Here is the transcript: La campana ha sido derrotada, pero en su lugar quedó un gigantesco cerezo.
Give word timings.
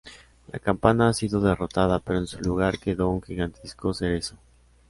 La 0.51 0.57
campana 0.57 1.09
ha 1.09 1.13
sido 1.13 1.39
derrotada, 1.41 1.99
pero 1.99 2.17
en 2.17 2.25
su 2.25 2.39
lugar 2.41 2.79
quedó 2.79 3.09
un 3.09 3.21
gigantesco 3.21 3.93
cerezo. 3.93 4.35